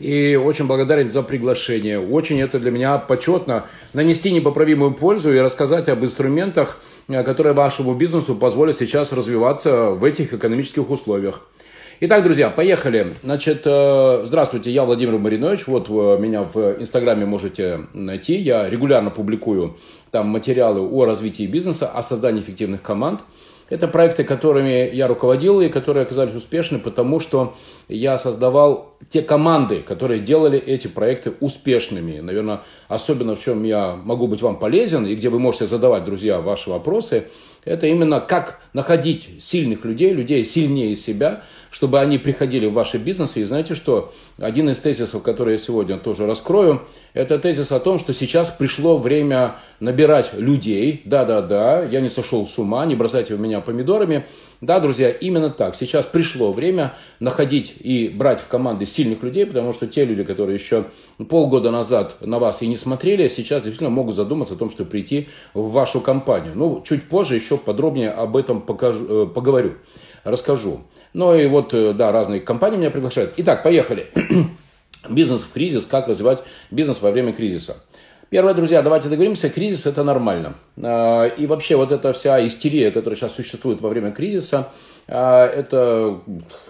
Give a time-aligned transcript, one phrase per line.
[0.00, 2.00] И очень благодарен за приглашение.
[2.00, 3.66] Очень это для меня почетно.
[3.92, 6.78] Нанести непоправимую пользу и рассказать об инструментах,
[7.08, 11.42] э, которые вашему бизнесу позволят сейчас развиваться в этих экономических условиях.
[12.00, 13.06] Итак, друзья, поехали.
[13.22, 15.68] Значит, э, здравствуйте, я Владимир Маринович.
[15.68, 18.34] Вот вы меня в Инстаграме можете найти.
[18.34, 19.76] Я регулярно публикую
[20.10, 23.20] там материалы о развитии бизнеса, о создании эффективных команд.
[23.70, 27.54] Это проекты, которыми я руководил и которые оказались успешны, потому что
[27.88, 32.20] я создавал те команды, которые делали эти проекты успешными.
[32.20, 36.40] Наверное, особенно в чем я могу быть вам полезен и где вы можете задавать, друзья,
[36.40, 37.28] ваши вопросы–
[37.64, 43.40] это именно как находить сильных людей, людей сильнее себя, чтобы они приходили в ваши бизнесы.
[43.40, 44.12] И знаете что?
[44.38, 46.82] Один из тезисов, который я сегодня тоже раскрою,
[47.14, 51.02] это тезис о том, что сейчас пришло время набирать людей.
[51.04, 54.24] Да-да-да, я не сошел с ума, не бросайте в меня помидорами.
[54.60, 55.76] Да, друзья, именно так.
[55.76, 60.56] Сейчас пришло время находить и брать в команды сильных людей, потому что те люди, которые
[60.56, 60.86] еще
[61.28, 65.28] полгода назад на вас и не смотрели, сейчас действительно могут задуматься о том, чтобы прийти
[65.52, 66.52] в вашу компанию.
[66.54, 69.74] Ну, чуть позже еще подробнее об этом покажу, э, поговорю,
[70.24, 70.80] расскажу.
[71.12, 73.34] Ну и вот, э, да, разные компании меня приглашают.
[73.36, 74.10] Итак, поехали.
[75.08, 77.76] Бизнес в кризис, как развивать бизнес во время кризиса.
[78.30, 80.54] Первое, друзья, давайте договоримся, кризис это нормально.
[80.82, 84.70] А, и вообще вот эта вся истерия, которая сейчас существует во время кризиса,
[85.06, 86.20] а, это,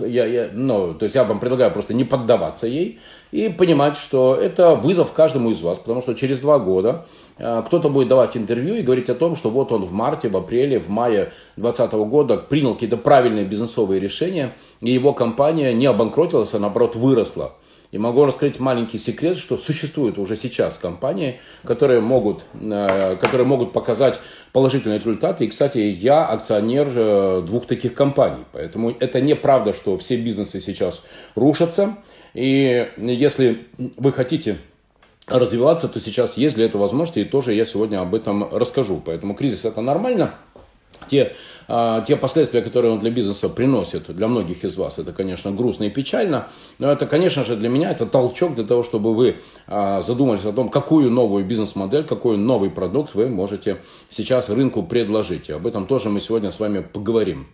[0.00, 2.98] я, я, ну, то есть я вам предлагаю просто не поддаваться ей
[3.34, 7.04] и понимать, что это вызов каждому из вас, потому что через два года
[7.36, 10.36] а, кто-то будет давать интервью и говорить о том, что вот он в марте, в
[10.36, 16.54] апреле, в мае 2020 года принял какие-то правильные бизнесовые решения, и его компания не обанкротилась,
[16.54, 17.54] а наоборот выросла.
[17.90, 23.72] И могу раскрыть маленький секрет, что существуют уже сейчас компании, которые могут, э, которые могут
[23.72, 24.20] показать
[24.52, 25.44] положительные результаты.
[25.44, 28.44] И, кстати, я акционер э, двух таких компаний.
[28.52, 31.02] Поэтому это неправда, что все бизнесы сейчас
[31.34, 31.96] рушатся.
[32.34, 34.58] И если вы хотите
[35.26, 39.02] развиваться, то сейчас есть для этого возможности, и тоже я сегодня об этом расскажу.
[39.04, 40.34] Поэтому кризис это нормально.
[41.08, 41.34] Те
[41.66, 45.84] а, те последствия, которые он для бизнеса приносит, для многих из вас, это, конечно, грустно
[45.84, 50.02] и печально, но это, конечно же, для меня это толчок для того, чтобы вы а,
[50.02, 53.78] задумались о том, какую новую бизнес-модель, какой новый продукт вы можете
[54.08, 55.50] сейчас рынку предложить.
[55.50, 57.46] Об этом тоже мы сегодня с вами поговорим.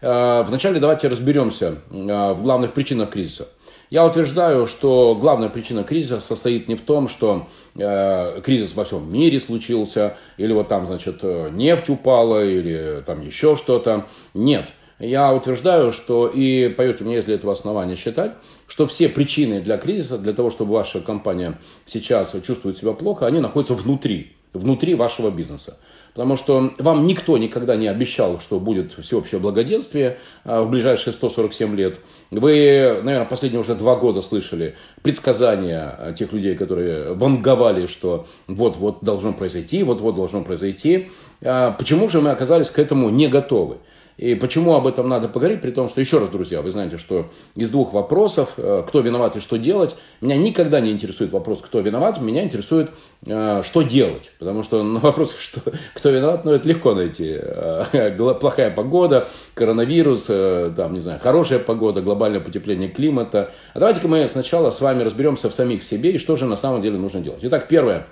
[0.00, 3.48] А, вначале давайте разберемся в главных причинах кризиса.
[3.90, 9.12] Я утверждаю, что главная причина кризиса состоит не в том, что э, кризис во всем
[9.12, 14.06] мире случился, или вот там, значит, э, нефть упала, или там еще что-то.
[14.34, 14.72] Нет.
[14.98, 18.32] Я утверждаю, что, и поверьте мне, есть для этого основания считать,
[18.66, 23.40] что все причины для кризиса, для того, чтобы ваша компания сейчас чувствует себя плохо, они
[23.40, 25.78] находятся внутри, внутри вашего бизнеса.
[26.16, 31.76] Потому что вам никто никогда не обещал, что будет всеобщее благоденствие а, в ближайшие 147
[31.76, 31.98] лет.
[32.30, 39.34] Вы, наверное, последние уже два года слышали предсказания тех людей, которые ванговали, что вот-вот должно
[39.34, 41.10] произойти, вот-вот должно произойти.
[41.42, 43.78] А, почему же мы оказались к этому не готовы?
[44.16, 47.30] И почему об этом надо поговорить, при том, что, еще раз, друзья, вы знаете, что
[47.54, 51.80] из двух вопросов, э, кто виноват и что делать, меня никогда не интересует вопрос, кто
[51.80, 52.90] виноват, меня интересует,
[53.26, 54.32] э, что делать.
[54.38, 55.60] Потому что на вопрос, что,
[55.92, 57.36] кто виноват, ну, это легко найти.
[57.38, 58.10] Э,
[58.40, 63.52] плохая погода, коронавирус, там, не знаю, хорошая погода, глобальное потепление климата.
[63.74, 66.80] А давайте-ка мы сначала с вами разберемся в самих себе и что же на самом
[66.80, 67.40] деле нужно делать.
[67.42, 68.06] Итак, первое.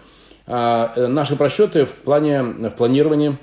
[0.47, 3.39] Наши просчеты в плане, в планировании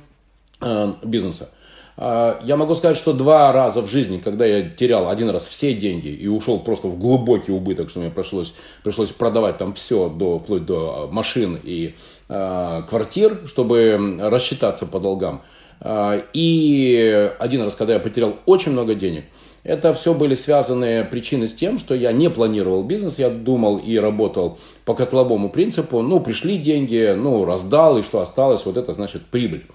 [1.03, 1.49] бизнеса.
[1.97, 5.73] А, я могу сказать, что два раза в жизни, когда я терял один раз все
[5.73, 8.53] деньги и ушел просто в глубокий убыток, что мне пришлось,
[8.83, 11.95] пришлось продавать там все, до, вплоть до машин и
[12.29, 15.43] э, квартир, чтобы рассчитаться по долгам.
[15.79, 19.25] Э, и один раз, когда я потерял очень много денег,
[19.63, 23.97] это все были связаны причины с тем, что я не планировал бизнес, я думал и
[23.97, 29.25] работал по котловому принципу, ну, пришли деньги, ну, раздал, и что осталось, вот это значит
[29.25, 29.65] прибыль.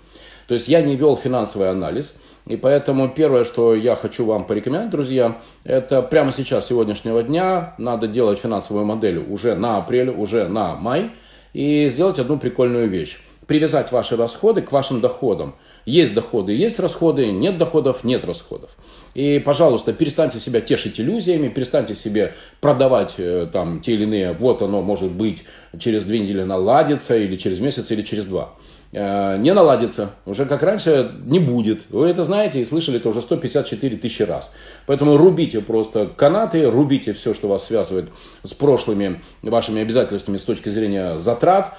[0.49, 2.15] То есть я не вел финансовый анализ.
[2.47, 8.07] И поэтому первое, что я хочу вам порекомендовать, друзья, это прямо сейчас, сегодняшнего дня, надо
[8.07, 11.11] делать финансовую модель уже на апрель, уже на май,
[11.53, 13.19] и сделать одну прикольную вещь.
[13.47, 15.55] Привязать ваши расходы к вашим доходам.
[15.85, 18.71] Есть доходы, есть расходы, нет доходов, нет расходов.
[19.15, 24.63] И, пожалуйста, перестаньте себя тешить иллюзиями, перестаньте себе продавать э, там те или иные, вот
[24.63, 25.45] оно может быть
[25.79, 28.55] через две недели наладится, или через месяц, или через два.
[28.93, 31.85] Э, не наладится, уже как раньше не будет.
[31.91, 34.53] Вы это знаете и слышали это уже 154 тысячи раз.
[34.87, 38.09] Поэтому рубите просто канаты, рубите все, что вас связывает
[38.43, 41.79] с прошлыми вашими обязательствами с точки зрения затрат,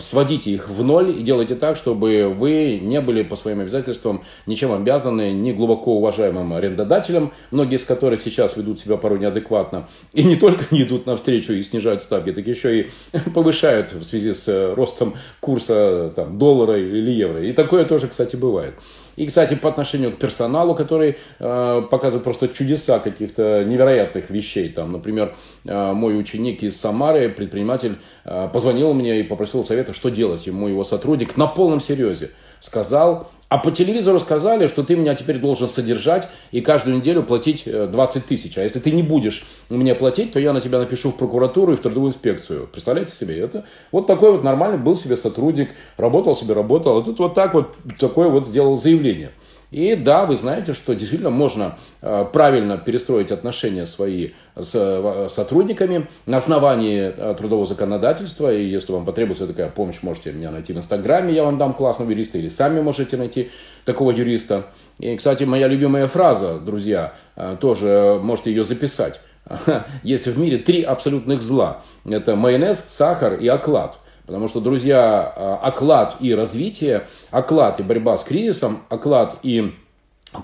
[0.00, 4.72] сводите их в ноль и делайте так, чтобы вы не были по своим обязательствам ничем
[4.72, 10.36] обязаны ни глубоко уважаемым арендодателям, многие из которых сейчас ведут себя порой неадекватно, и не
[10.36, 12.90] только не идут навстречу и снижают ставки, так еще и
[13.34, 17.42] повышают в связи с э, ростом курса там, доллара или евро.
[17.42, 18.74] И такое тоже, кстати, бывает.
[19.18, 24.68] И, кстати, по отношению к персоналу, который э, показывает просто чудеса каких-то невероятных вещей.
[24.68, 25.34] Там, например,
[25.64, 30.46] э, мой ученик из Самары, предприниматель, э, позвонил мне и попросил совета, что делать.
[30.46, 32.30] Ему его сотрудник на полном серьезе
[32.60, 37.64] сказал, а по телевизору сказали, что ты меня теперь должен содержать и каждую неделю платить
[37.64, 38.58] 20 э, тысяч.
[38.58, 41.76] А если ты не будешь мне платить, то я на тебя напишу в прокуратуру и
[41.76, 42.68] в трудовую инспекцию.
[42.70, 43.64] Представляете себе это?
[43.90, 46.98] Вот такой вот нормальный был себе сотрудник, работал себе, работал.
[46.98, 49.30] А тут вот так вот такое вот сделал заявление.
[49.70, 56.06] И да, вы знаете, что действительно можно э, правильно перестроить отношения свои с э, сотрудниками
[56.24, 58.52] на основании э, трудового законодательства.
[58.52, 62.10] И если вам потребуется такая помощь, можете меня найти в Инстаграме, я вам дам классного
[62.10, 63.50] юриста, или сами можете найти
[63.84, 64.64] такого юриста.
[64.98, 67.12] И, кстати, моя любимая фраза, друзья,
[67.60, 69.20] тоже можете ее записать.
[70.02, 71.82] Есть в мире три абсолютных зла.
[72.06, 73.98] Это майонез, сахар и оклад–
[74.28, 79.72] Потому что, друзья, а, оклад и развитие, оклад и борьба с кризисом, оклад и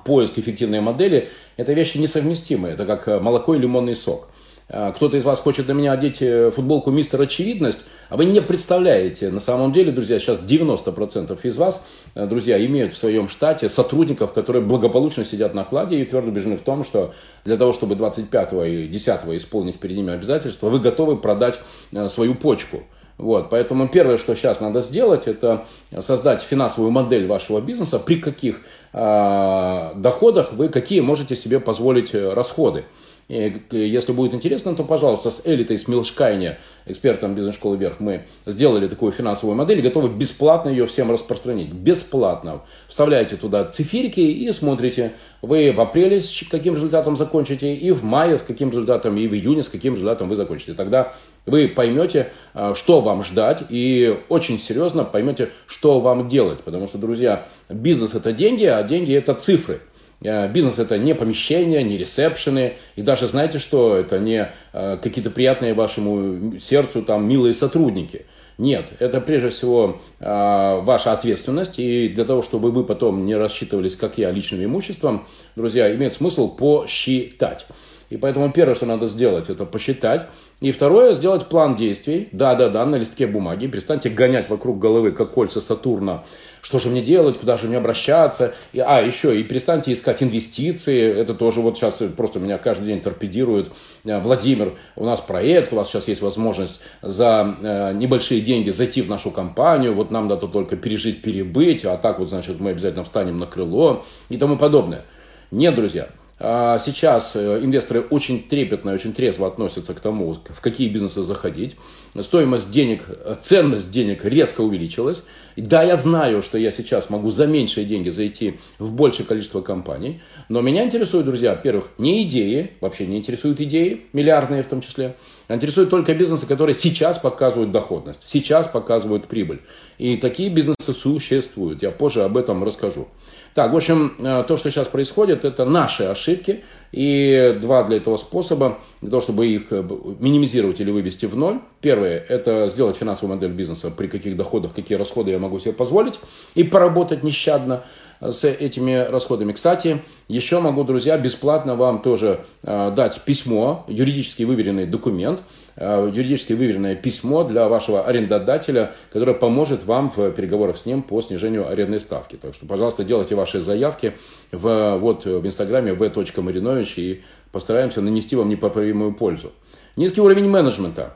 [0.06, 1.28] поиск эффективной модели–
[1.58, 2.72] это вещи несовместимые.
[2.72, 4.28] Это как э, молоко и лимонный сок.
[4.70, 8.40] А, кто-то из вас хочет на меня одеть э, футболку «Мистер Очевидность», а вы не
[8.40, 11.84] представляете, на самом деле, друзья, сейчас 90% из вас,
[12.14, 16.56] э, друзья, имеют в своем штате сотрудников, которые благополучно сидят на кладе и твердо убеждены
[16.56, 17.12] в том, что
[17.44, 21.60] для того, чтобы 25 и 10 исполнить перед ними обязательства, вы готовы продать
[22.08, 22.82] свою почку–
[23.16, 25.66] вот, поэтому первое, что сейчас надо сделать, это
[26.00, 28.62] создать финансовую модель вашего бизнеса, при каких
[28.92, 32.84] э, доходах вы какие можете себе позволить э, расходы.
[33.28, 39.12] И если будет интересно, то, пожалуйста, с Элитой Смилшкайне, экспертом бизнес-школы «Вверх», мы сделали такую
[39.12, 41.72] финансовую модель и готовы бесплатно ее всем распространить.
[41.72, 42.62] Бесплатно.
[42.86, 48.38] Вставляете туда циферки и смотрите, вы в апреле с каким результатом закончите, и в мае
[48.38, 50.74] с каким результатом, и в июне с каким результатом вы закончите.
[50.74, 51.14] Тогда
[51.46, 56.62] вы поймете, э, что вам ждать, и очень серьезно поймете, что вам делать.
[56.62, 59.80] Потому что, друзья, бизнес– это деньги, а деньги– это цифры–
[60.24, 65.30] Э, бизнес это не помещения, не ресепшены, и даже знаете что, это не э, какие-то
[65.30, 68.26] приятные вашему сердцу там милые сотрудники.
[68.56, 74.16] Нет, это прежде всего ваша ответственность, и для того, чтобы вы потом не рассчитывались, как
[74.16, 75.26] я, личным имуществом,
[75.56, 77.66] друзья, имеет смысл посчитать.
[78.14, 80.28] И поэтому первое, что надо сделать, это посчитать.
[80.60, 82.28] И второе, сделать план действий.
[82.30, 83.66] Да-да-да, на листке бумаги.
[83.66, 86.22] Перестаньте гонять вокруг головы, как кольца Сатурна,
[86.62, 88.54] что же мне делать, куда же мне обращаться.
[88.72, 91.12] И, а, еще, и перестаньте искать инвестиции.
[91.12, 93.72] Это тоже вот сейчас просто меня каждый день торпедирует.
[94.04, 99.02] Э, Владимир, у нас проект, у вас сейчас есть возможность за э, небольшие деньги зайти
[99.02, 99.92] в нашу компанию.
[99.92, 104.04] Вот нам надо только пережить, перебыть, а так вот, значит, мы обязательно встанем на крыло
[104.28, 105.02] и тому подобное.
[105.50, 106.06] Нет, друзья.
[106.40, 111.22] А сейчас э, инвесторы очень трепетно и очень трезво относятся к тому, в какие бизнесы
[111.22, 111.76] заходить.
[112.18, 113.04] Стоимость денег,
[113.40, 115.24] ценность денег резко увеличилась.
[115.56, 120.20] Да, я знаю, что я сейчас могу за меньшие деньги зайти в большее количество компаний.
[120.48, 125.14] Но меня интересуют, друзья, во-первых, не идеи, вообще не интересуют идеи, миллиардные в том числе.
[125.48, 129.60] Интересуют только бизнесы, которые сейчас показывают доходность, сейчас показывают прибыль.
[129.98, 131.82] И такие бизнесы существуют.
[131.82, 133.08] Я позже об этом расскажу.
[133.54, 136.64] Так, в общем, э, то, что сейчас происходит, это наши ошибки.
[136.90, 139.82] И два для этого способа, для того, чтобы их э,
[140.18, 141.60] минимизировать или вывести в ноль.
[141.80, 146.18] Первое, это сделать финансовую модель бизнеса, при каких доходах, какие расходы я могу себе позволить.
[146.54, 147.84] И поработать нещадно
[148.20, 149.52] с этими расходами.
[149.52, 155.42] Кстати, еще могу, друзья, бесплатно вам тоже э, дать письмо, юридически выверенный документ,
[155.76, 161.20] э, юридически выверенное письмо для вашего арендодателя, которое поможет вам в переговорах с ним по
[161.20, 162.36] снижению арендной ставки.
[162.36, 164.14] Так что, пожалуйста, делайте ваши заявки
[164.52, 169.52] в, вот, в инстаграме v.marinovich и постараемся нанести вам непоправимую пользу.
[169.96, 171.14] Низкий уровень менеджмента.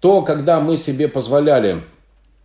[0.00, 1.82] То, когда мы себе позволяли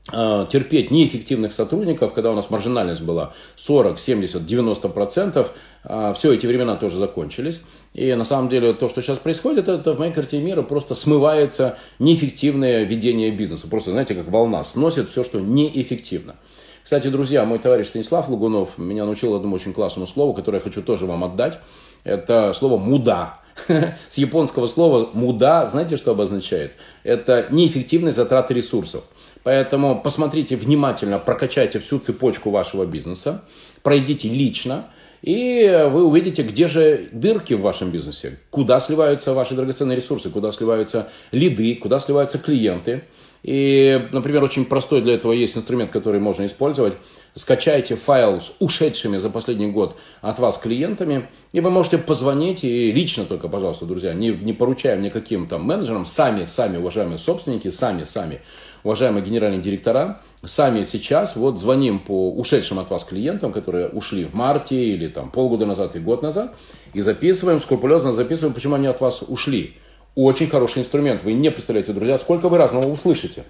[0.06, 5.54] терпеть неэффективных сотрудников, когда у нас маржинальность была 40, 70, 90 процентов,
[5.86, 7.62] э, все эти времена тоже закончились.
[7.94, 11.78] И на самом деле то, что сейчас происходит, это в моей картине мира просто смывается
[12.00, 13.68] неэффективное ведение бизнеса.
[13.70, 16.36] Просто, знаете, как волна сносит все, что неэффективно.
[16.84, 20.82] Кстати, друзья, мой товарищ Станислав Лагунов меня научил одному очень классному слову, которое я хочу
[20.82, 21.60] тоже вам отдать.
[22.04, 23.40] Это слово «муда».
[24.10, 26.74] С японского слова «муда» знаете, что обозначает?
[27.04, 29.06] Это неэффективные затраты ресурсов.
[29.44, 33.44] Поэтому посмотрите внимательно, прокачайте всю цепочку вашего бизнеса,
[33.82, 34.88] пройдите лично,
[35.22, 40.52] и вы увидите, где же дырки в вашем бизнесе, куда сливаются ваши драгоценные ресурсы, куда
[40.52, 43.04] сливаются лиды, куда сливаются клиенты.
[43.42, 46.94] И, например, очень простой для этого есть инструмент, который можно использовать.
[47.36, 52.92] Скачайте файл с ушедшими за последний год от вас клиентами, и вы можете позвонить, и
[52.92, 58.04] лично только, пожалуйста, друзья, не, не поручаем никаким там менеджерам, сами, сами, уважаемые собственники, сами,
[58.04, 58.42] сами,
[58.84, 64.36] уважаемые генеральные директора, сами сейчас вот звоним по ушедшим от вас клиентам, которые ушли в
[64.36, 66.54] марте или там полгода назад и год назад,
[66.94, 69.78] и записываем, скрупулезно записываем, почему они от вас ушли.
[70.14, 71.24] Очень хороший инструмент.
[71.24, 73.44] Вы не представляете, друзья, сколько вы разного услышите.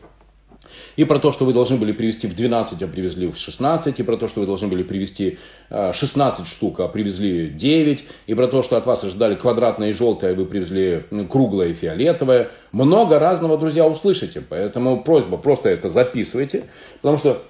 [0.96, 4.00] И про то, что вы должны были привезти в 12, а привезли в 16.
[4.00, 5.38] И про то, что вы должны были привезти
[5.70, 8.06] 16 штук, а привезли 9.
[8.28, 11.74] И про то, что от вас ожидали квадратное и желтое, а вы привезли круглое и
[11.74, 12.50] фиолетовое.
[12.72, 14.42] Много разного, друзья, услышите.
[14.48, 16.66] Поэтому просьба, просто это записывайте.
[17.02, 17.44] Потому что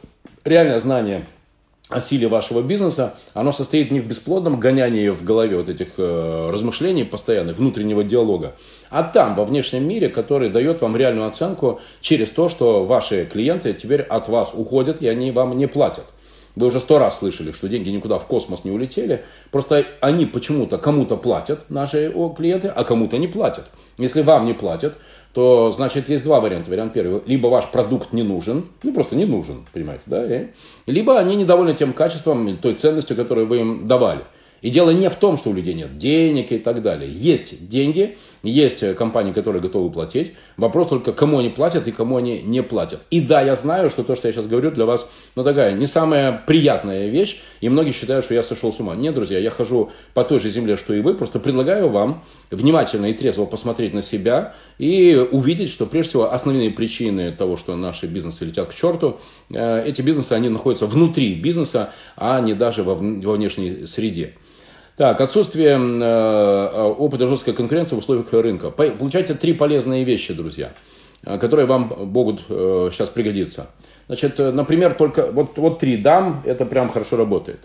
[0.46, 1.26] реальное знание
[1.94, 6.50] о силе вашего бизнеса, оно состоит не в бесплодном гонянии в голове вот этих э,
[6.52, 8.56] размышлений постоянных, внутреннего диалога,
[8.90, 13.74] а там, во внешнем мире, который дает вам реальную оценку через то, что ваши клиенты
[13.74, 16.06] теперь от вас уходят, и они вам не платят.
[16.56, 19.24] Вы уже сто раз слышали, что деньги никуда в космос не улетели.
[19.50, 23.66] Просто они почему-то кому-то платят, наши клиенты, а кому-то не платят.
[23.98, 24.96] Если вам не платят,
[25.34, 26.70] то, значит, есть два варианта.
[26.70, 27.22] Вариант первый.
[27.26, 30.26] Либо ваш продукт не нужен, ну, просто не нужен, понимаете, да?
[30.26, 30.48] И,
[30.86, 34.22] либо они недовольны тем качеством или той ценностью, которую вы им давали.
[34.62, 37.12] И дело не в том, что у людей нет денег и так далее.
[37.12, 40.34] Есть деньги, есть э, компании, которые готовы платить.
[40.58, 43.02] Вопрос только, кому они платят и кому они не платят.
[43.10, 45.88] И да, я знаю, что то, что я сейчас говорю, для вас, ну, такая не
[45.88, 47.42] самая приятная вещь.
[47.62, 48.96] И многие считают, что я сошел с ума.
[48.96, 51.14] Нет, друзья, я хожу по той же земле, что и вы.
[51.14, 56.70] Просто предлагаю вам внимательно и трезво посмотреть на себя и увидеть, что прежде всего основные
[56.70, 59.20] причины того, что наши бизнесы летят к черту,
[59.52, 64.34] э, эти бизнесы, они находятся внутри бизнеса, а не даже во внешней среде.
[64.96, 68.70] Так, отсутствие э, опыта жесткой конкуренции в условиях рынка.
[68.70, 70.72] Получайте три полезные вещи, друзья,
[71.26, 73.72] э, которые вам могут э, сейчас пригодиться.
[74.06, 77.62] Значит, э, например, только вот, вот три дам, это прям хорошо работает.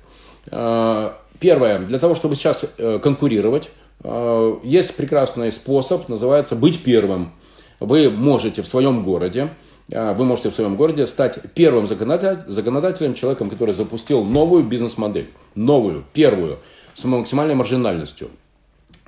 [0.51, 3.73] Э, первое, для того, чтобы сейчас э, конкурировать,
[4.05, 7.33] э, есть прекрасный способ, называется быть первым.
[7.79, 9.51] Вы можете в своем городе,
[9.91, 15.29] э, вы можете в своем городе стать первым законодателем, человеком, который запустил новую бизнес-модель.
[15.55, 16.59] Новую, первую
[16.99, 18.31] с максимальной маржинальностью.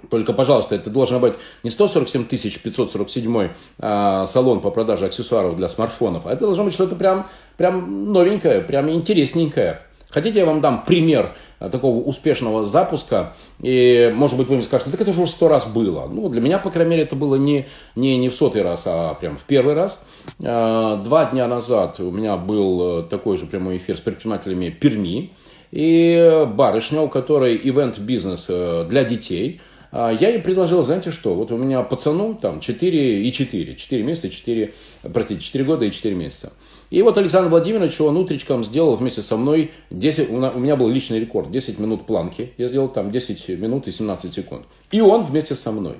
[0.08, 6.26] Только, пожалуйста, это должен быть не 147 547 э, салон по продаже аксессуаров для смартфонов,
[6.26, 9.82] а это должно быть что-то прям, прям новенькое, прям интересненькое.
[10.08, 14.90] Хотите, я вам дам пример а, такого успешного запуска, и, может быть, вы мне скажете,
[14.90, 16.08] так это же уже сто раз было.
[16.08, 19.14] Ну, для меня, по крайней мере, это было не, не, не в сотый раз, а
[19.14, 20.00] прям в первый раз.
[20.42, 25.32] А, два дня назад у меня был э, такой же прямой эфир с предпринимателями Перми
[25.70, 29.60] и барышня, у которой ивент-бизнес э, для детей,
[29.92, 34.02] а, я ей предложил, знаете что, вот у меня пацану там 4 и 4, 4
[34.02, 34.74] месяца, 4,
[35.12, 36.52] простите, 4 года и 4 месяца.
[36.90, 41.20] И вот Александр Владимирович, он утречком сделал вместе со мной 10, у меня был личный
[41.20, 42.52] рекорд, 10 минут планки.
[42.58, 44.64] Я сделал там 10 минут и 17 секунд.
[44.90, 45.96] И он вместе со мной.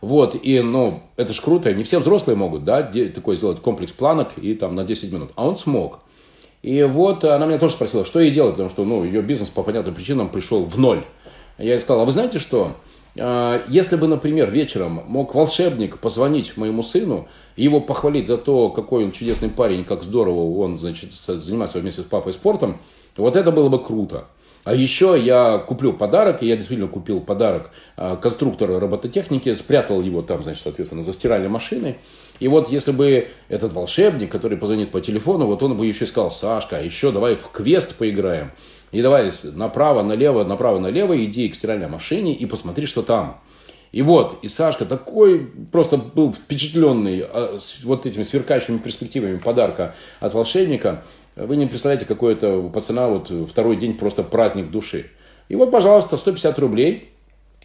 [0.00, 4.38] Вот, и, ну, это ж круто, не все взрослые могут, да, такой сделать комплекс планок
[4.38, 5.30] и там на 10 минут.
[5.34, 6.00] А он смог.
[6.62, 9.62] И вот она меня тоже спросила, что ей делать, потому что ну, ее бизнес по
[9.62, 11.04] понятным причинам пришел в ноль.
[11.56, 12.76] Я ей сказал, а вы знаете что?
[13.18, 19.04] А, если бы, например, вечером мог волшебник позвонить моему сыну его похвалить за то, какой
[19.04, 22.80] он чудесный парень, как здорово он значит, занимается вместе с папой спортом,
[23.16, 24.26] вот это было бы круто.
[24.64, 30.22] А еще я куплю подарок, и я действительно купил подарок а, конструктора робототехники, спрятал его
[30.22, 31.98] там, значит, соответственно, за стиральной машиной.
[32.40, 36.30] И вот если бы этот волшебник, который позвонит по телефону, вот он бы еще сказал,
[36.30, 38.52] Сашка, а еще давай в квест поиграем.
[38.92, 43.40] И давай направо, налево, направо, налево, иди к стиральной машине и посмотри, что там.
[43.90, 50.34] И вот, и Сашка такой просто был впечатленный а, вот этими сверкающими перспективами подарка от
[50.34, 51.04] волшебника.
[51.36, 55.10] Вы не представляете, какой это у пацана вот второй день просто праздник души.
[55.48, 57.10] И вот, пожалуйста, 150 рублей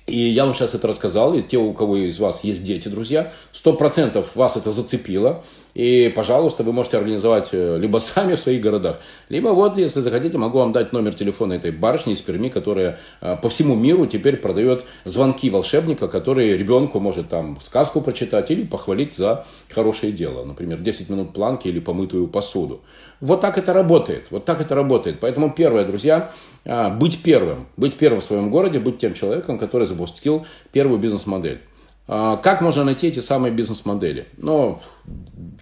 [0.08, 3.32] и я вам сейчас это рассказал, и те, у кого из вас есть дети, друзья,
[3.52, 8.62] сто процентов вас это зацепило, и, пожалуйста, вы можете организовать э, либо сами в своих
[8.62, 9.00] городах,
[9.30, 13.38] либо вот, если захотите, могу вам дать номер телефона этой барышни из Перми, которая э,
[13.42, 19.14] по всему миру теперь продает звонки волшебника, который ребенку может там сказку прочитать или похвалить
[19.14, 20.44] за хорошее дело.
[20.46, 22.82] Например, 10 минут планки или помытую посуду.
[23.20, 24.28] Вот так это работает.
[24.32, 25.20] Вот так это работает.
[25.22, 26.32] Поэтому первое, друзья,
[26.66, 27.68] э, быть первым.
[27.78, 31.62] Быть первым в своем городе, быть тем человеком, который запустил первую бизнес-модель.
[32.06, 34.28] Как можно найти эти самые бизнес-модели?
[34.38, 34.82] Ну,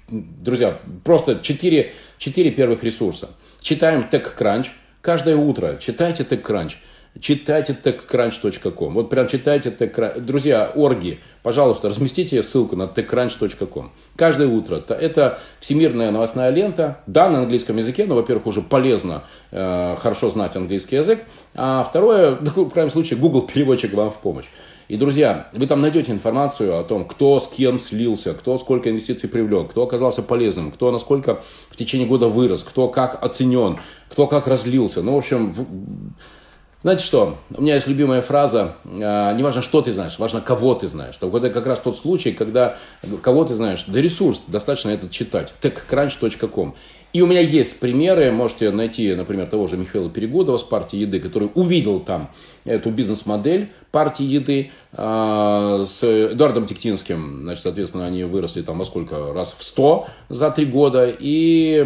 [0.10, 3.29] друзья, просто 4, 4 первых ресурса.
[3.60, 4.67] Читаем TechCrunch.
[5.01, 6.74] Каждое утро читайте TechCrunch.
[7.19, 8.93] читайте techcrunch.com.
[8.93, 10.21] Вот прям читайте TechCrunch.
[10.21, 13.91] Друзья, орги, пожалуйста, разместите ссылку на techcrunch.com.
[14.15, 14.83] Каждое утро.
[14.89, 17.00] Это всемирная новостная лента.
[17.05, 21.19] Да, на английском языке, но, во-первых, уже полезно э, хорошо знать английский язык.
[21.53, 24.45] А второе, в крайнем случае, Google переводчик вам в помощь.
[24.91, 29.29] И, друзья, вы там найдете информацию о том, кто с кем слился, кто сколько инвестиций
[29.29, 33.79] привлек, кто оказался полезным, кто насколько в течение года вырос, кто как оценен,
[34.10, 35.01] кто как разлился.
[35.01, 35.55] Ну, в общем,
[36.81, 40.75] знаете что, у меня есть любимая фраза, э, не важно, что ты знаешь, важно, кого
[40.75, 41.15] ты знаешь.
[41.15, 42.75] Так вот, это как раз тот случай, когда
[43.21, 46.75] кого ты знаешь, да ресурс, достаточно этот читать, techcrunch.com.
[47.13, 51.19] И у меня есть примеры, можете найти, например, того же Михаила Перегодова с партии еды,
[51.19, 52.31] который увидел там
[52.63, 57.41] эту бизнес-модель партии еды э, с Эдуардом Тектинским.
[57.41, 59.53] Значит, соответственно, они выросли там во сколько раз?
[59.57, 61.13] В 100 за три года.
[61.19, 61.85] И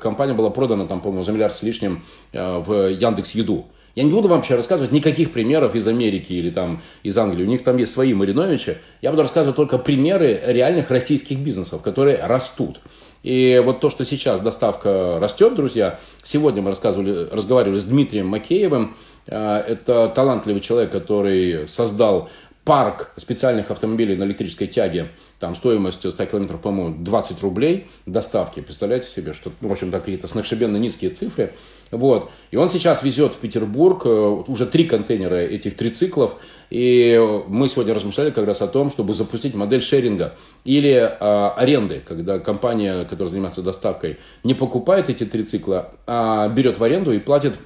[0.00, 3.66] компания была продана там, по-моему, за миллиард с лишним э, в Яндекс Еду.
[3.94, 7.44] Я не буду вам вообще рассказывать никаких примеров из Америки или там из Англии.
[7.44, 8.76] У них там есть свои Мариновичи.
[9.00, 12.80] Я буду рассказывать только примеры реальных российских бизнесов, которые растут.
[13.26, 18.96] И вот то, что сейчас доставка растет, друзья, сегодня мы рассказывали, разговаривали с Дмитрием Макеевым,
[19.26, 22.30] э, это талантливый человек, который создал
[22.62, 25.08] парк специальных автомобилей на электрической тяге,
[25.40, 28.60] там стоимость 100 километров, по-моему, 20 рублей доставки.
[28.60, 31.52] Представляете себе, что, ну, в общем, какие-то сногсшибенно низкие цифры.
[31.90, 32.30] Вот.
[32.50, 36.36] И он сейчас везет в Петербург э, уже три контейнера этих трициклов.
[36.70, 42.02] И мы сегодня размышляли как раз о том, чтобы запустить модель шеринга или а, аренды,
[42.04, 47.56] когда компания, которая занимается доставкой, не покупает эти трицикла, а берет в аренду и платит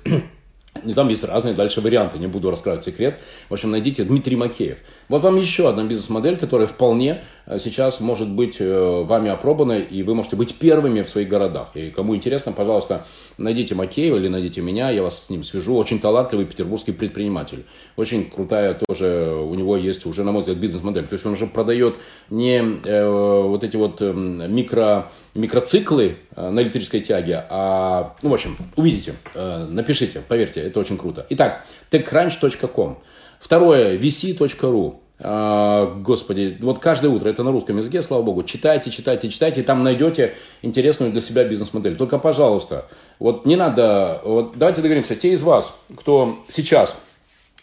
[0.85, 3.19] и там есть разные дальше варианты, не буду раскрывать секрет.
[3.49, 4.79] В общем, найдите Дмитрий Макеев.
[5.09, 10.03] Вот вам еще одна бизнес-модель, которая вполне э, сейчас может быть э, вами опробована, и
[10.05, 11.71] вы можете быть первыми в своих городах.
[11.75, 13.05] И кому интересно, пожалуйста,
[13.37, 15.75] найдите Макеева или найдите меня, я вас с ним свяжу.
[15.75, 17.65] Очень талантливый петербургский предприниматель.
[17.97, 21.05] Очень крутая тоже, у него есть уже, на мой взгляд, бизнес-модель.
[21.05, 21.97] То есть он уже продает
[22.31, 27.45] не э, вот эти вот э, микро микроциклы э, на электрической тяге.
[27.49, 31.27] А, ну, в общем, увидите, э, напишите, поверьте, это очень круто.
[31.31, 32.99] Итак, techcrunch.com.
[33.39, 34.97] Второе, vc.ru.
[35.23, 39.63] А, господи, вот каждое утро, это на русском языке, слава богу, читайте, читайте, читайте, и
[39.63, 41.97] там найдете интересную для себя бизнес-модель.
[41.97, 42.87] Только, пожалуйста,
[43.19, 46.97] вот не надо, вот давайте договоримся, те из вас, кто сейчас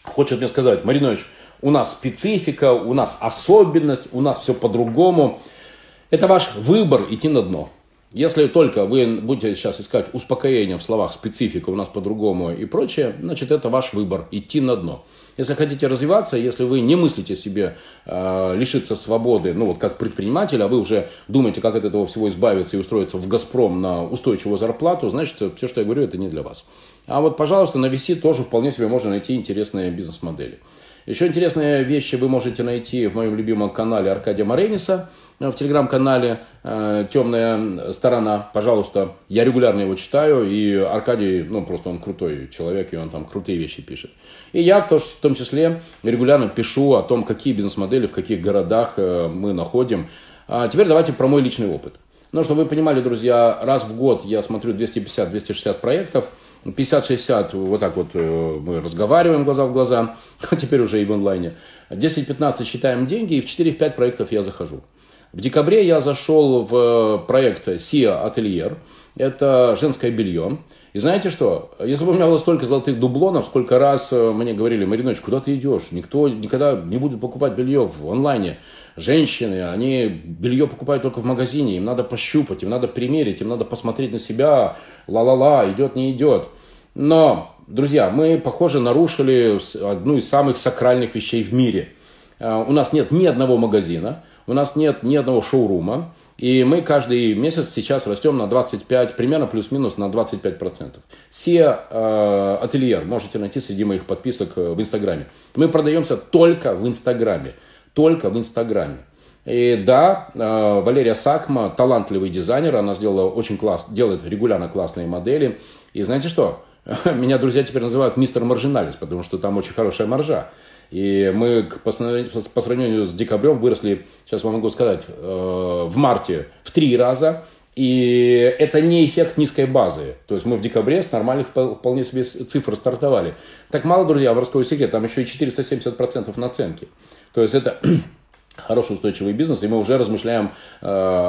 [0.04, 1.26] хочет мне сказать, Маринович,
[1.60, 5.40] у нас специфика, у нас особенность, у нас все по-другому–
[6.10, 7.70] это ваш выбор идти на дно.
[8.12, 13.14] Если только вы будете сейчас искать успокоение в словах специфика у нас по-другому и прочее,
[13.20, 15.04] значит это ваш выбор идти на дно.
[15.36, 20.62] Если хотите развиваться, если вы не мыслите себе э, лишиться свободы, ну вот как предприниматель,
[20.62, 24.56] а вы уже думаете, как от этого всего избавиться и устроиться в Газпром на устойчивую
[24.56, 26.64] зарплату, значит все, что я говорю, это не для вас.
[27.06, 30.60] А вот, пожалуйста, на VC тоже вполне себе можно найти интересные бизнес-модели.
[31.04, 37.06] Еще интересные вещи вы можете найти в моем любимом канале Аркадия Марениса– в телеграм-канале э,
[37.10, 38.50] «Темная сторона».
[38.52, 43.24] Пожалуйста, я регулярно его читаю, и Аркадий, ну, просто он крутой человек, и он там
[43.24, 44.10] крутые вещи пишет.
[44.52, 48.94] И я тоже, в том числе регулярно пишу о том, какие бизнес-модели в каких городах
[48.96, 50.08] э, мы находим.
[50.48, 51.94] А теперь давайте про мой личный опыт.
[52.32, 56.28] Ну, чтобы вы понимали, друзья, раз в год я смотрю 250-260 проектов,
[56.64, 60.16] 50-60, вот так вот э, мы разговариваем глаза в глаза,
[60.50, 61.54] а теперь уже и в онлайне.
[61.90, 64.82] 10-15 считаем деньги, и в 4-5 проектов я захожу.
[65.32, 68.78] В декабре я зашел в проект SIA Atelier.
[69.16, 70.58] Это женское белье.
[70.94, 71.72] И знаете что?
[71.84, 75.40] Если бы у меня было столько золотых дублонов, сколько раз э, мне говорили, Маринович, куда
[75.40, 75.88] ты идешь?
[75.90, 78.58] Никто никогда не будет покупать белье в онлайне.
[78.96, 81.76] Женщины, они белье покупают только в магазине.
[81.76, 84.76] Им надо пощупать, им надо примерить, им надо посмотреть на себя.
[85.08, 86.48] Ла-ла-ла, идет, не идет.
[86.94, 91.90] Но, друзья, мы, похоже, нарушили одну из самых сакральных вещей в мире.
[92.38, 96.82] Э, у нас нет ни одного магазина, у нас нет ни одного шоурума, и мы
[96.82, 100.94] каждый месяц сейчас растем на 25, примерно плюс-минус на 25%.
[101.30, 105.26] Все э, ательер можете найти среди моих подписок э, в Инстаграме.
[105.54, 107.52] Мы продаемся только в Инстаграме.
[107.92, 108.98] Только в Инстаграме.
[109.44, 115.58] И да, э, Валерия Сакма, талантливый дизайнер, она сделала очень класс, делает регулярно классные модели.
[115.92, 116.64] И знаете что?
[117.04, 120.50] Меня друзья теперь называют мистер Маржиналис, потому что там очень хорошая маржа.
[120.90, 126.70] И мы по сравнению с декабрем выросли, сейчас вам могу сказать, э, в марте в
[126.70, 127.44] три раза.
[127.76, 130.16] И это не эффект низкой базы.
[130.26, 133.34] То есть мы в декабре с нормальных вполне себе цифр стартовали.
[133.70, 136.88] Так мало, друзья, вам раскрою секрет, там еще и 470% наценки.
[137.32, 137.78] То есть это
[138.56, 140.86] хороший устойчивый бизнес, и мы уже размышляем э,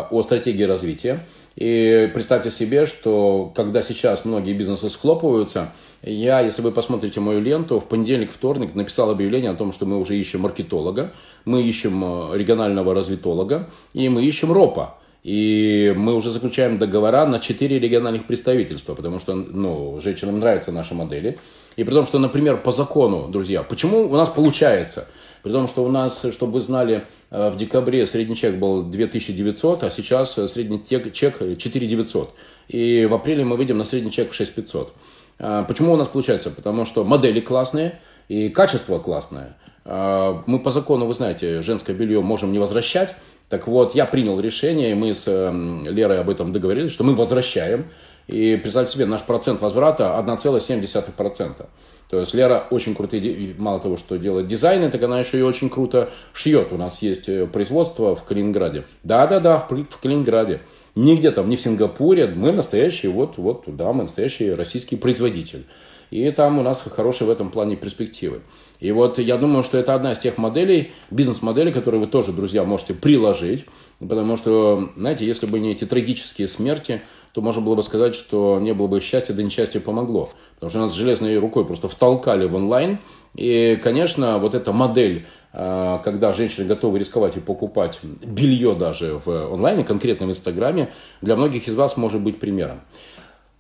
[0.10, 1.20] о стратегии развития.
[1.56, 7.80] И представьте себе, что когда сейчас многие бизнесы схлопываются, я, если вы посмотрите мою ленту,
[7.80, 11.14] в понедельник, вторник написал объявление о том, что мы уже ищем маркетолога,
[11.46, 14.98] мы ищем э, регионального развитолога и мы ищем ропа.
[15.24, 20.94] И мы уже заключаем договора на 4 региональных представительства, потому что ну, женщинам нравятся наши
[20.94, 21.38] модели.
[21.76, 25.08] И при том, что, например, по закону, друзья, почему у нас получается?
[25.44, 29.84] При том, что у нас, чтобы вы знали, э, в декабре средний чек был 2900,
[29.84, 32.34] а сейчас средний чек 4900.
[32.70, 34.94] И в апреле мы выйдем на средний чек в 6500.
[35.40, 36.52] А, почему у нас получается?
[36.52, 39.58] Потому что модели классные и качество классное.
[39.86, 43.16] А, мы по закону, вы знаете, женское белье можем не возвращать.
[43.50, 47.16] Так вот, я принял решение, и мы с эм, Лерой об этом договорились, что мы
[47.16, 47.86] возвращаем.
[48.28, 51.66] И представьте себе, наш процент возврата 1,7%.
[52.10, 55.70] То есть Лера очень крутые, мало того, что делает дизайны, так она еще и очень
[55.70, 56.72] круто шьет.
[56.72, 58.86] У нас есть э, производство в Калининграде.
[59.04, 59.68] Да-да-да, в,
[60.00, 60.62] Калининграде.
[60.96, 62.28] Нигде там, не в Сингапуре.
[62.28, 65.66] Мы настоящий, вот, вот, да, мы настоящий российский производитель.
[66.12, 68.42] И там у нас хорошие в этом плане перспективы.
[68.80, 72.64] И вот я думаю, что это одна из тех моделей, бизнес-моделей, которые вы тоже, друзья,
[72.64, 73.66] можете приложить.
[74.00, 77.02] Потому что, знаете, если бы не эти трагические смерти,
[77.34, 80.30] то можно было бы сказать, что не было бы счастья, да несчастье помогло.
[80.56, 83.00] Потому что нас железной рукой просто втолкали в онлайн.
[83.36, 89.54] И, конечно, вот эта модель, а, когда женщины готовы рисковать и покупать белье даже в
[89.54, 90.90] онлайне, конкретно в Инстаграме,
[91.22, 92.82] для многих из вас может быть примером.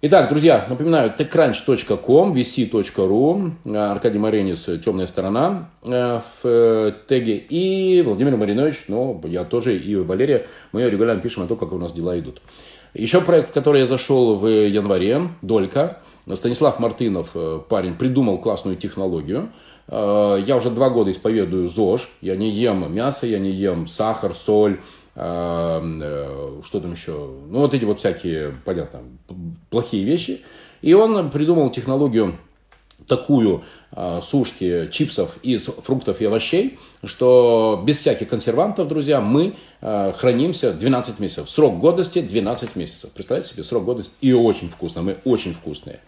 [0.01, 8.37] Итак, друзья, напоминаю, techcrunch.com, vc.ru, э, Аркадий Маренис «Темная сторона» э, в теге, и Владимир
[8.37, 12.17] Маринович, ну, я тоже, и Валерия, мы регулярно пишем о том, как у нас дела
[12.17, 12.41] идут.
[12.93, 15.99] Еще проект, в который я зашел в январе, «Долька»,
[16.33, 17.35] Станислав Мартынов,
[17.69, 19.49] парень, придумал классную технологию.
[19.89, 24.77] Я уже два года исповедую ЗОЖ, я не ем мясо, я не ем сахар, соль,
[25.21, 27.11] Э, что там еще,
[27.49, 29.01] ну вот эти вот всякие, понятно,
[29.69, 30.41] плохие вещи.
[30.81, 32.37] И он придумал технологию
[33.09, 40.13] такую э, сушки чипсов из фруктов и овощей, что без всяких консервантов, друзья, мы э,
[40.15, 41.49] хранимся 12 месяцев.
[41.49, 43.11] Срок годности 12 месяцев.
[43.11, 44.13] Представляете себе, срок годности.
[44.21, 45.99] И очень вкусно, мы очень вкусные.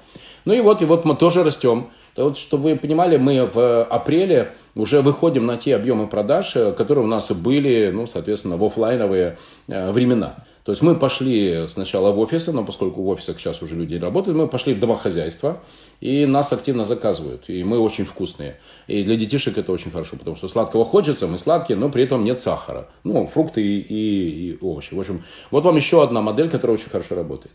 [0.45, 1.89] Ну и вот, и вот мы тоже растем.
[2.15, 7.05] Вот, чтобы вы понимали, мы в апреле уже выходим на те объемы продаж, э, которые
[7.05, 9.37] у нас были, ну, соответственно, в офлайновые
[9.67, 10.35] э, времена.
[10.71, 14.37] То есть мы пошли сначала в офисы, но поскольку в офисах сейчас уже люди работают,
[14.37, 15.61] мы пошли в домохозяйство,
[15.99, 17.49] и нас активно заказывают.
[17.49, 18.57] И мы очень вкусные.
[18.87, 22.23] И для детишек это очень хорошо, потому что сладкого хочется, мы сладкие, но при этом
[22.23, 22.87] нет сахара.
[23.03, 24.93] Ну, фрукты и, и, и овощи.
[24.93, 27.53] В общем, вот вам еще одна модель, которая очень хорошо работает.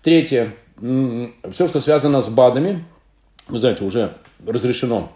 [0.00, 0.54] Третье.
[1.50, 2.82] Все, что связано с БАДами,
[3.46, 5.12] вы знаете, уже разрешено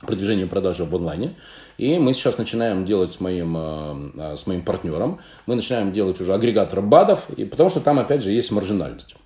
[0.00, 1.36] продвижение продажи в онлайне.
[1.80, 6.20] И мы сейчас начинаем делать с моим, э, э, с моим партнером, мы начинаем делать
[6.20, 9.16] уже агрегатор БАДов, и потому что там, опять же, есть маржинальность.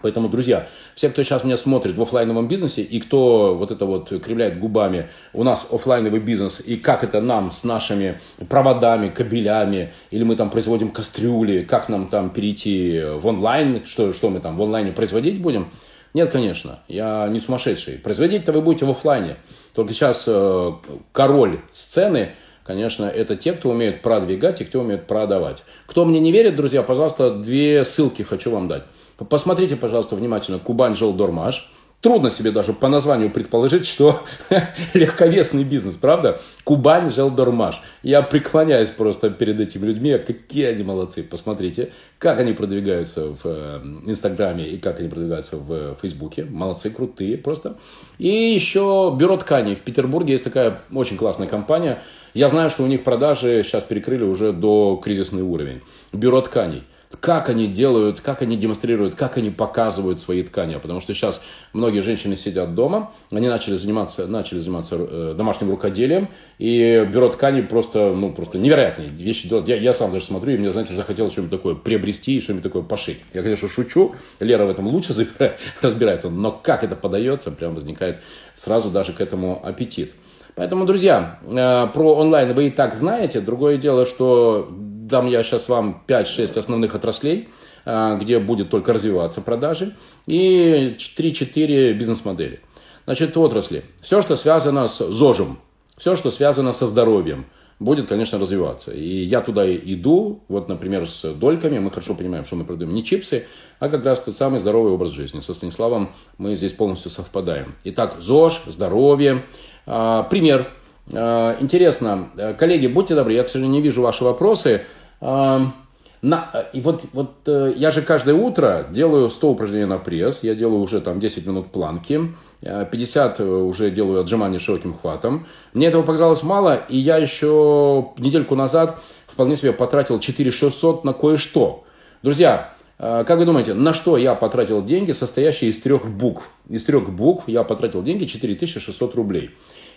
[0.00, 4.08] Поэтому, друзья, все, кто сейчас меня смотрит в офлайновом бизнесе и кто вот это вот
[4.24, 10.24] кривляет губами, у нас офлайновый бизнес, и как это нам с нашими проводами, кабелями, или
[10.24, 14.62] мы там производим кастрюли, как нам там перейти в онлайн, что, что мы там в
[14.62, 15.70] онлайне производить будем–
[16.14, 17.94] нет, конечно, я не сумасшедший.
[17.94, 19.36] Производить-то вы будете в офлайне.
[19.74, 20.72] Только сейчас э,
[21.12, 22.32] король сцены,
[22.64, 25.62] конечно, это те, кто умеет продвигать и кто умеет продавать.
[25.86, 28.82] Кто мне не верит, друзья, пожалуйста, две ссылки хочу вам дать.
[29.28, 31.71] Посмотрите, пожалуйста, внимательно Кубань Желдормаш.
[32.02, 34.24] Трудно себе даже по названию предположить, что
[34.92, 36.40] легковесный бизнес, правда?
[36.64, 37.80] Кубань, Желдормаш.
[38.02, 41.22] Я преклоняюсь просто перед этими людьми, а какие они молодцы.
[41.22, 46.44] Посмотрите, как они продвигаются в э, Инстаграме и как они продвигаются в Фейсбуке.
[46.50, 47.76] Молодцы, крутые просто.
[48.18, 49.76] И еще Бюро тканей.
[49.76, 52.02] В Петербурге есть такая очень классная компания.
[52.34, 55.82] Я знаю, что у них продажи сейчас перекрыли уже до кризисный уровень.
[56.12, 56.82] Бюро тканей
[57.20, 60.76] как они делают, как они демонстрируют, как они показывают свои ткани.
[60.76, 61.40] Потому что сейчас
[61.72, 67.60] многие женщины сидят дома, они начали заниматься, начали заниматься э, домашним рукоделием, и бюро ткани
[67.60, 69.68] просто, ну, просто невероятные вещи делают.
[69.68, 72.82] Я, я сам даже смотрю, и мне, знаете, захотелось что-нибудь такое приобрести и что-нибудь такое
[72.82, 73.18] пошить.
[73.32, 75.12] Я, конечно, шучу, Лера в этом лучше
[75.82, 78.18] разбирается, но как это подается, прям возникает
[78.54, 80.14] сразу даже к этому аппетит.
[80.54, 83.40] Поэтому, друзья, э, про онлайн вы и так знаете.
[83.40, 84.68] Другое дело, что
[85.12, 87.48] дам я сейчас вам 5-6 основных отраслей,
[87.84, 89.94] э, где будет только развиваться продажи,
[90.26, 92.60] и 3-4 бизнес-модели.
[93.04, 93.84] Значит, отрасли.
[94.00, 95.58] Все, что связано с ЗОЖем,
[95.96, 97.46] все, что связано со здоровьем,
[97.78, 98.92] будет, конечно, развиваться.
[98.92, 103.04] И я туда иду, вот, например, с дольками, мы хорошо понимаем, что мы продаем не
[103.04, 103.46] чипсы,
[103.80, 105.40] а как раз тот самый здоровый образ жизни.
[105.40, 107.74] Со Станиславом мы здесь полностью совпадаем.
[107.84, 109.44] Итак, ЗОЖ, здоровье,
[109.86, 110.70] а, пример.
[111.04, 114.82] Интересно, коллеги, будьте добры, я, к сожалению, не вижу ваши вопросы.
[115.22, 120.80] На, и вот, вот я же каждое утро делаю 100 упражнений на пресс, я делаю
[120.80, 122.20] уже там 10 минут планки,
[122.60, 125.46] 50 уже делаю отжимания широким хватом.
[125.74, 129.00] Мне этого показалось мало, и я еще недельку назад
[129.32, 131.84] вполне себе потратил 4600 на кое-что.
[132.22, 136.50] Друзья, э, как вы думаете, на что я потратил деньги, состоящие из трех букв?
[136.68, 139.50] Из трех букв я потратил деньги 4600 рублей.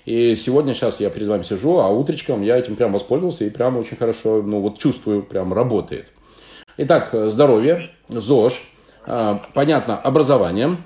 [0.05, 3.75] И сегодня, сейчас я перед вами сижу, а утречком я этим прям воспользовался и прям
[3.77, 6.11] очень хорошо, ну вот чувствую, прям работает.
[6.77, 8.61] Итак, здоровье, ЗОЖ,
[9.07, 10.77] э, понятно, образование,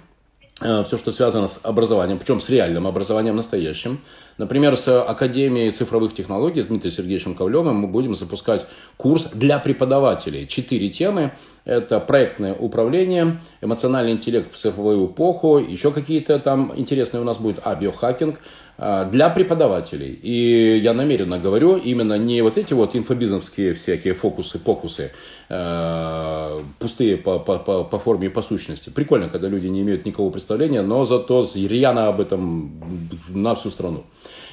[0.61, 3.99] э, все, что связано с образованием, причем с реальным образованием настоящим.
[4.37, 10.47] Например, с Академией цифровых технологий с Дмитрием Сергеевичем Ковлевым мы будем запускать курс для преподавателей.
[10.47, 11.33] Четыре темы.
[11.69, 17.59] Это проектное управление, эмоциональный интеллект в цифровую эпоху, еще какие-то там интересные у нас будут,
[17.63, 18.39] а биохакинг
[18.79, 20.13] а, для преподавателей.
[20.13, 25.11] И я намеренно говорю именно не вот эти вот инфобизовские всякие фокусы-покусы,
[25.49, 28.89] э, пустые по, по, по, по форме и по сущности.
[28.89, 32.71] Прикольно, когда люди не имеют никакого представления, но зато рьяно об этом
[33.29, 34.05] на всю страну.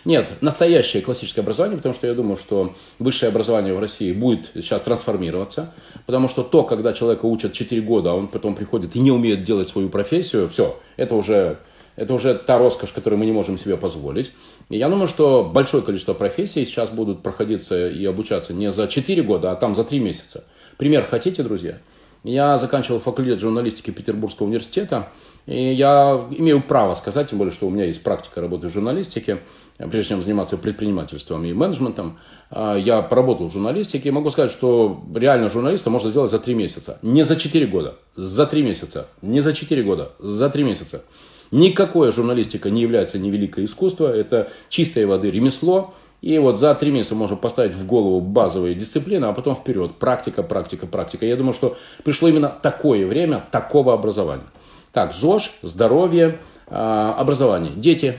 [0.06, 4.80] Нет, настоящее классическое образование, потому что я думаю, что высшее образование в России будет сейчас
[4.82, 5.74] трансформироваться,
[6.06, 9.42] потому что то, когда человека учат 4 года, а он потом приходит и не умеет
[9.42, 11.58] делать свою профессию, все, это уже,
[11.96, 14.30] это уже та роскошь, которую мы не можем себе позволить.
[14.68, 19.22] И я думаю, что большое количество профессий сейчас будут проходиться и обучаться не за 4
[19.24, 20.44] года, а там за 3 месяца.
[20.78, 21.78] Пример хотите, друзья?
[22.26, 25.10] Я заканчивал факультет журналистики Петербургского университета,
[25.46, 29.42] и я имею право сказать, тем более, что у меня есть практика работы в журналистике,
[29.78, 32.18] прежде чем заниматься предпринимательством и менеджментом,
[32.50, 36.54] а, я поработал в журналистике и могу сказать, что реально журналиста можно сделать за три
[36.54, 36.98] месяца.
[37.00, 39.06] Не за четыре года, за три месяца.
[39.22, 41.04] Не за четыре года, за три месяца.
[41.52, 45.94] Никакое журналистика не является невеликое искусство, это чистой воды ремесло,
[46.26, 49.94] и вот за три месяца можно поставить в голову базовые дисциплины, а потом вперед.
[49.94, 51.24] Практика, практика, практика.
[51.24, 54.42] Я думаю, что пришло именно такое время такого образования.
[54.90, 57.72] Так, ЗОЖ, здоровье, а, образование.
[57.76, 58.16] Дети.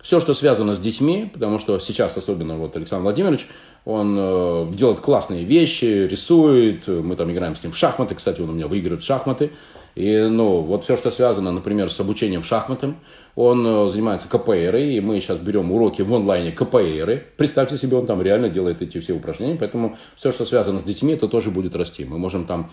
[0.00, 3.46] Все, что связано с детьми, потому что сейчас особенно вот Александр Владимирович,
[3.84, 8.48] он э, делает классные вещи, рисует, мы там играем с ним в шахматы, кстати, он
[8.48, 9.50] у меня выигрывает в шахматы.
[9.94, 12.96] И, ну, вот все, что связано, например, с обучением шахматам,
[13.34, 17.24] он э, занимается КПР, и мы сейчас берем уроки в онлайне КПР.
[17.36, 21.14] Представьте себе, он там реально делает эти все упражнения, поэтому все, что связано с детьми,
[21.14, 22.04] это тоже будет расти.
[22.04, 22.70] Мы можем там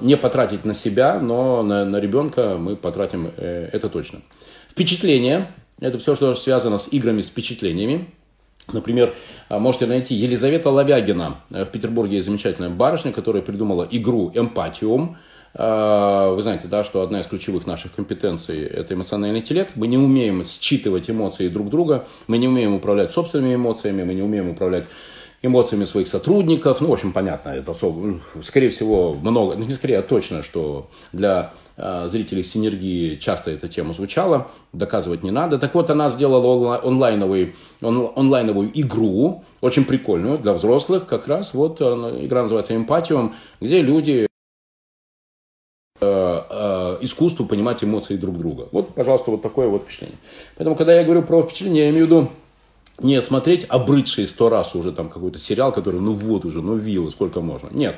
[0.00, 4.20] не потратить на себя, но на, на ребенка мы потратим э, это точно.
[4.68, 5.50] Впечатление,
[5.80, 8.08] это все, что связано с играми, с впечатлениями.
[8.72, 9.14] Например,
[9.48, 11.36] а, можете найти Елизавета Лавягина.
[11.50, 15.16] Э, в Петербурге замечательная барышня, которая придумала игру «Эмпатиум».
[15.60, 19.72] А, вы знаете, да, что одна из ключевых наших компетенций– это эмоциональный интеллект.
[19.74, 24.22] Мы не умеем считывать эмоции друг друга, мы не умеем управлять собственными эмоциями, мы не
[24.22, 24.84] умеем управлять
[25.42, 26.80] эмоциями своих сотрудников.
[26.80, 27.74] Ну, в общем, понятно, это,
[28.42, 33.66] скорее всего, много, ну, не скорее, а точно, что для э, зрителей синергии часто эта
[33.66, 35.58] тема звучала, доказывать не надо.
[35.58, 41.80] Так вот, она сделала онлайновый, он, онлайновую игру, очень прикольную для взрослых, как раз вот
[41.80, 44.27] игра называется «Эмпатиум», где люди
[46.00, 48.68] искусству понимать эмоции друг друга.
[48.72, 50.18] Вот, пожалуйста, вот такое вот впечатление.
[50.56, 52.30] Поэтому, когда я говорю про впечатление, я имею в виду
[53.00, 57.10] не смотреть обрыдший сто раз уже там какой-то сериал, который, ну вот уже, ну вилы,
[57.10, 57.68] сколько можно.
[57.70, 57.96] Нет.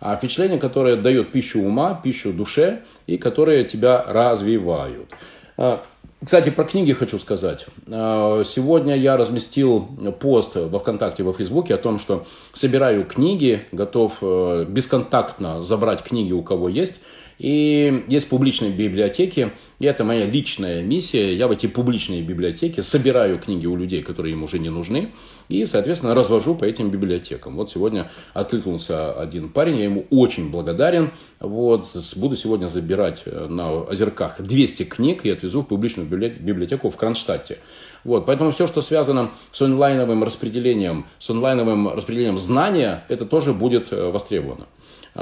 [0.00, 5.08] А впечатление, которое дает пищу ума, пищу душе и которые тебя развивают.
[5.56, 5.84] А,
[6.24, 7.66] кстати, про книги хочу сказать.
[7.86, 14.18] А, сегодня я разместил пост во ВКонтакте, во Фейсбуке о том, что собираю книги, готов
[14.22, 17.00] э, бесконтактно забрать книги у кого есть.
[17.40, 21.34] И есть публичные библиотеки, и это моя личная миссия.
[21.34, 25.08] Я в эти публичные библиотеки собираю книги у людей, которые им уже не нужны,
[25.48, 27.56] и, соответственно, развожу по этим библиотекам.
[27.56, 31.12] Вот сегодня откликнулся один парень, я ему очень благодарен.
[31.40, 36.96] Вот, буду сегодня забирать э, на озерках 200 книг и отвезу в публичную библиотеку в
[36.96, 37.56] Кронштадте.
[38.04, 43.94] Вот, поэтому все, что связано с онлайновым распределением, с онлайновым распределением знания, это тоже будет
[43.94, 44.66] э, востребовано.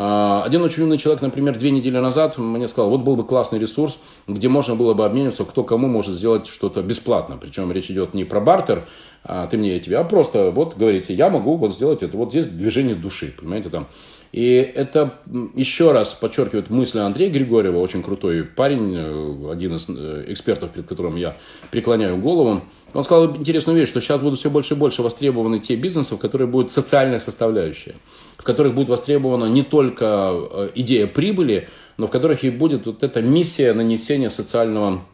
[0.01, 3.59] А, один очень умный человек, например, две недели назад мне сказал, вот был бы классный
[3.59, 7.37] ресурс, где можно было бы обмениваться, кто кому может сделать что-то бесплатно.
[7.37, 8.87] Причем речь идет не про бартер,
[9.25, 12.17] а ты мне, я тебе, а просто вот говорите, я могу вот сделать это.
[12.17, 13.89] Вот здесь движение души, понимаете, там.
[14.31, 15.15] И это
[15.57, 20.87] еще раз подчеркивает мысли Андрея Григорьева, очень крутой парень, э, один из э, экспертов, перед
[20.87, 21.37] которым я
[21.73, 22.63] преклоняю голову.
[22.95, 26.19] Он сказал интересную вещь, что сейчас будут все больше и больше востребованы те бизнесы, в
[26.19, 27.95] которые будет социальная составляющая,
[28.37, 33.03] в которых будет востребована не только э, идея прибыли, но в которых и будет вот
[33.03, 35.05] эта миссия нанесения социального,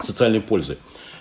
[0.00, 0.76] социальной пользы.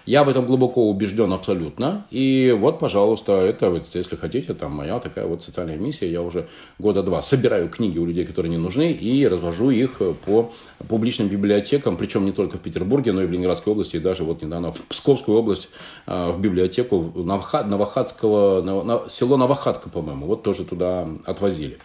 [0.06, 2.06] Я в этом глубоко убежден абсолютно.
[2.12, 6.12] И вот, пожалуйста, это, вот, если хотите, там моя такая вот социальная миссия.
[6.12, 10.52] Я уже года два собираю книги у людей, которые не нужны, и развожу их по
[10.90, 14.42] публичным библиотекам, причем не только в Петербурге, но и в Ленинградской области, и даже вот
[14.42, 15.70] недавно в Псковскую область,
[16.06, 21.78] а, в библиотеку Новохадского, на, село Новохадка, по-моему, вот тоже туда отвозили.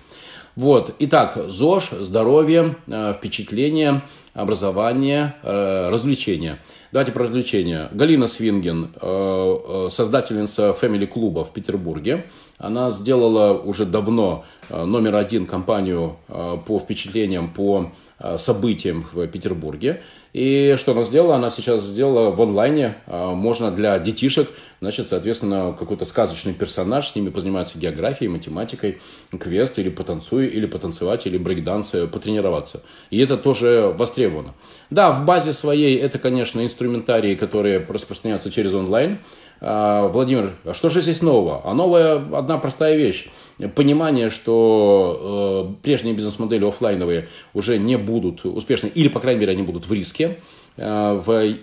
[0.57, 4.03] Вот, итак, ЗОЖ, здоровье, э, впечатление,
[4.35, 6.59] образование, э, развлечения.
[6.91, 7.89] Давайте про развлечения.
[7.93, 12.25] Галина Свинген, э, создательница Family клуба в Петербурге.
[12.57, 17.93] Она сделала уже давно номер один компанию по впечатлениям, по
[18.37, 20.03] событиям в Петербурге.
[20.33, 21.37] И что она сделала?
[21.37, 24.51] Она сейчас сделала в онлайне, а, можно для детишек,
[24.81, 28.99] значит, соответственно, какой-то сказочный персонаж, с ними позаниматься географией, математикой,
[29.39, 32.83] квест, или потанцуй, или потанцевать, или брейкдансы, потренироваться.
[33.11, 34.55] И это тоже востребовано.
[34.91, 39.19] Да, в базе своей это, конечно, инструментарии, которые распространяются через онлайн,
[39.61, 41.63] Владимир, а что же здесь нового?
[41.65, 43.29] А новая одна простая вещь.
[43.75, 49.63] Понимание, что э, прежние бизнес-модели офлайновые уже не будут успешны, или, по крайней мере, они
[49.63, 50.39] будут в риске.
[50.77, 51.57] Э, в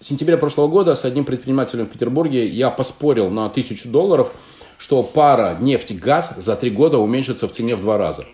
[0.00, 4.32] сентябре прошлого года с одним предпринимателем в Петербурге я поспорил на тысячу долларов,
[4.76, 8.26] что пара нефть-газ за три года уменьшится в цене в два раза.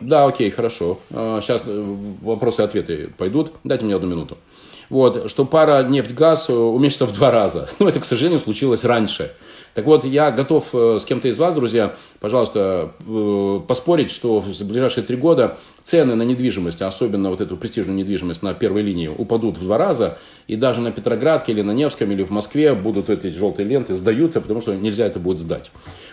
[0.00, 0.98] Да, окей, хорошо.
[1.10, 3.52] Сейчас э, вопросы и ответы пойдут.
[3.64, 4.38] Дайте мне одну минуту
[4.90, 7.68] вот, что пара нефть-газ уменьшится в два раза.
[7.78, 9.32] Но это, к сожалению, случилось раньше.
[9.72, 14.62] Так вот, я готов э, с кем-то из вас, друзья, пожалуйста, э, поспорить, что в
[14.64, 19.58] ближайшие три года цены на недвижимость, особенно вот эту престижную недвижимость на первой линии, упадут
[19.58, 23.28] в два раза, и даже на Петроградке или на Невском или в Москве будут эти
[23.28, 25.70] желтые ленты сдаются, потому что нельзя это будет сдать.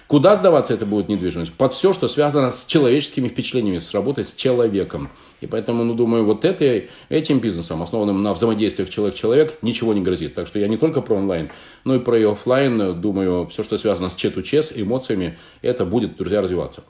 [0.08, 1.54] Куда сдаваться это будет недвижимость?
[1.54, 5.10] Под все, что связано с человеческими впечатлениями, с работой с человеком.
[5.42, 10.34] И поэтому, ну, думаю, вот этой, этим бизнесом, основанным на взаимодействиях человек-человек, ничего не грозит.
[10.34, 11.50] Так что я не только про онлайн,
[11.84, 13.00] но и про и офлайн.
[13.00, 16.84] Думаю, все, что связано с чет-у-чес, эмоциями, это будет, друзья, развиваться.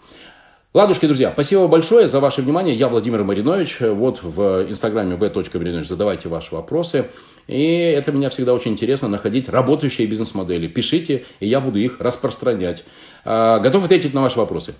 [0.73, 2.75] Ладушки, друзья, спасибо большое за ваше внимание.
[2.75, 3.79] Я Владимир Маринович.
[3.79, 7.09] Вот в инстаграме v.marinovich задавайте ваши вопросы.
[7.47, 10.67] И это меня всегда очень интересно, находить работающие бизнес-модели.
[10.67, 12.83] Пишите, и я буду их распространять.
[13.25, 14.75] А, готов ответить на ваши вопросы.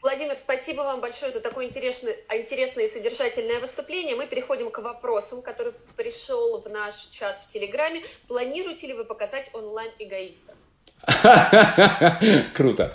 [0.00, 4.14] Владимир, спасибо вам большое за такое интересное, интересное и содержательное выступление.
[4.14, 8.02] Мы переходим к вопросам, который пришел в наш чат в Телеграме.
[8.28, 10.54] Планируете ли вы показать онлайн-эгоиста?
[12.54, 12.92] Круто.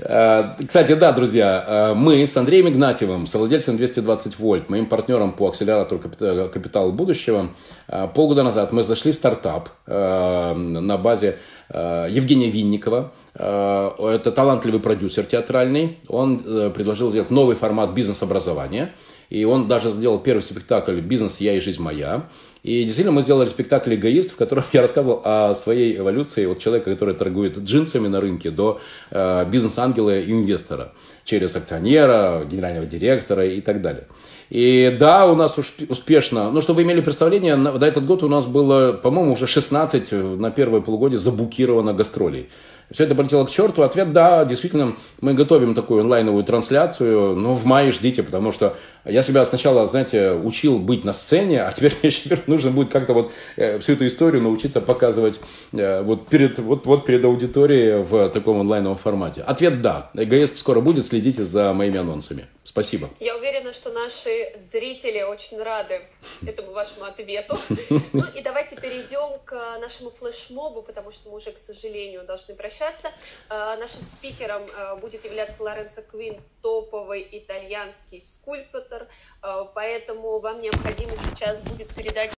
[0.00, 5.48] Э, кстати, да, друзья, э, мы с Андреем Игнатьевым, совладельцем 220 вольт, моим партнером по
[5.48, 7.50] акселератору капитала будущего,
[7.88, 11.38] э, полгода назад мы зашли в стартап на базе
[11.70, 13.12] Евгения Винникова.
[13.34, 15.98] Это талантливый продюсер театральный.
[16.08, 16.38] Он
[16.72, 18.92] предложил сделать новый формат бизнес-образования.
[19.30, 21.40] И он даже сделал первый спектакль «Бизнес.
[21.40, 22.28] Я и жизнь моя».
[22.62, 26.90] И действительно мы сделали спектакль «Эгоист», в котором я рассказывал о своей эволюции от человека,
[26.90, 30.92] который торгует джинсами на рынке, до э, бизнес-ангела и инвестора,
[31.24, 34.06] через акционера, генерального директора и так далее.
[34.50, 38.28] И да, у нас успешно, ну, чтобы вы имели представление, на, на этот год у
[38.28, 42.48] нас было, по-моему, уже 16 на первое полугодие забукировано гастролей.
[42.90, 43.82] Все это полетело к черту.
[43.82, 49.22] Ответ– да, действительно, мы готовим такую онлайновую трансляцию, но в мае ждите, потому что я
[49.22, 53.32] себя сначала, знаете, учил быть на сцене, а теперь мне теперь нужно будет как-то вот
[53.56, 55.38] э, всю эту историю научиться показывать
[55.72, 59.42] э, вот, перед, вот, вот перед аудиторией в таком онлайновом формате.
[59.42, 60.10] Ответ– да.
[60.14, 62.46] Эгоист скоро будет, следите за моими анонсами.
[62.68, 63.08] Спасибо.
[63.18, 66.02] Я уверена, что наши зрители очень рады
[66.46, 67.58] этому вашему ответу.
[68.12, 73.10] Ну и давайте перейдем к нашему флешмобу, потому что мы уже, к сожалению, должны прощаться.
[73.48, 79.06] А, нашим спикером а, будет являться Лоренцо Квин, топовый итальянский скульптор,
[79.40, 82.18] а, поэтому вам необходимо сейчас будет передать